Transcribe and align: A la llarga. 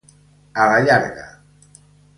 A 0.63 0.65
la 0.71 0.79
llarga. 0.87 1.29